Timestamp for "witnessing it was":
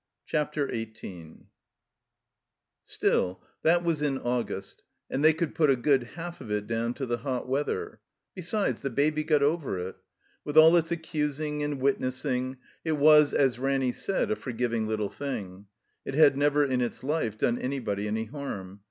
11.79-13.31